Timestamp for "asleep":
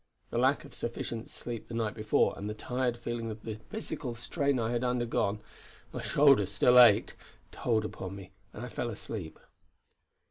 8.89-9.37